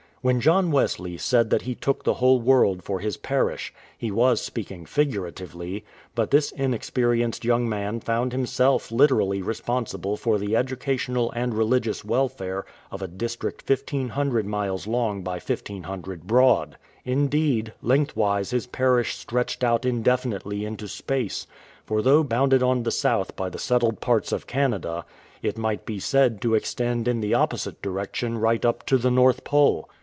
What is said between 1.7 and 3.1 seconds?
took the whole world for